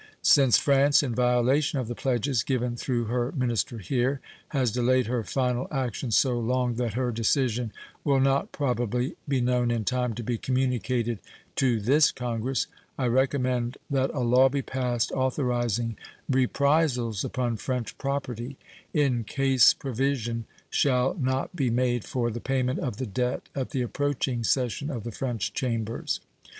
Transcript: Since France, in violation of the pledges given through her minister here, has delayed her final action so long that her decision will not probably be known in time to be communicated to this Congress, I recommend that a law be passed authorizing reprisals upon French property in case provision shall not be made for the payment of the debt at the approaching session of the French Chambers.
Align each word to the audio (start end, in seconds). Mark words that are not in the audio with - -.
Since 0.23 0.57
France, 0.57 1.03
in 1.03 1.13
violation 1.13 1.77
of 1.77 1.87
the 1.87 1.93
pledges 1.93 2.41
given 2.41 2.75
through 2.75 3.03
her 3.03 3.31
minister 3.33 3.77
here, 3.77 4.19
has 4.47 4.71
delayed 4.71 5.05
her 5.05 5.23
final 5.23 5.67
action 5.69 6.09
so 6.09 6.39
long 6.39 6.73
that 6.77 6.95
her 6.95 7.11
decision 7.11 7.71
will 8.03 8.19
not 8.19 8.51
probably 8.51 9.15
be 9.27 9.41
known 9.41 9.69
in 9.69 9.85
time 9.85 10.15
to 10.15 10.23
be 10.23 10.39
communicated 10.39 11.19
to 11.57 11.79
this 11.79 12.09
Congress, 12.11 12.65
I 12.97 13.05
recommend 13.05 13.77
that 13.91 14.09
a 14.09 14.21
law 14.21 14.49
be 14.49 14.63
passed 14.63 15.11
authorizing 15.11 15.97
reprisals 16.27 17.23
upon 17.23 17.57
French 17.57 17.95
property 17.99 18.57
in 18.95 19.23
case 19.23 19.71
provision 19.71 20.45
shall 20.71 21.13
not 21.13 21.55
be 21.55 21.69
made 21.69 22.05
for 22.05 22.31
the 22.31 22.41
payment 22.41 22.79
of 22.79 22.97
the 22.97 23.05
debt 23.05 23.49
at 23.53 23.69
the 23.69 23.83
approaching 23.83 24.43
session 24.43 24.89
of 24.89 25.03
the 25.03 25.11
French 25.11 25.53
Chambers. 25.53 26.21